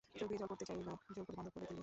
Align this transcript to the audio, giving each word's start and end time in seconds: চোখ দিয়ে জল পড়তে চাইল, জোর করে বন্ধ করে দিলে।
চোখ 0.15 0.27
দিয়ে 0.29 0.39
জল 0.39 0.47
পড়তে 0.47 0.65
চাইল, 0.65 0.79
জোর 1.15 1.23
করে 1.27 1.35
বন্ধ 1.37 1.49
করে 1.49 1.65
দিলে। 1.65 1.79